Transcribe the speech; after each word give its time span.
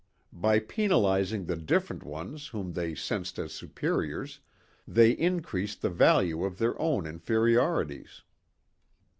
By 0.33 0.57
penalizing 0.57 1.45
the 1.45 1.55
different 1.55 2.01
ones 2.01 2.47
whom 2.47 2.73
they 2.73 2.95
sensed 2.95 3.37
as 3.37 3.53
superiors, 3.53 4.39
they 4.87 5.11
increased 5.11 5.83
the 5.83 5.91
value 5.91 6.43
of 6.43 6.57
their 6.57 6.75
own 6.81 7.05
inferiorities. 7.05 8.23